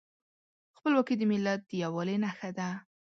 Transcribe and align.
خپلواکي 0.77 1.15
د 1.17 1.21
ملت 1.31 1.61
د 1.65 1.71
یووالي 1.83 2.15
نښه 2.23 2.49
ده. 2.57 2.69